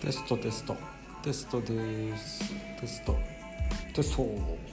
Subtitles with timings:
[0.00, 0.76] テストテスト。
[1.22, 2.52] テストです。
[2.80, 3.16] テスト。
[3.94, 4.63] テスト。